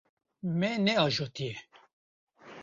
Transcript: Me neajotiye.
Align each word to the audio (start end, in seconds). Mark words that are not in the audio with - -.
Me 0.59 0.69
neajotiye. 0.85 1.55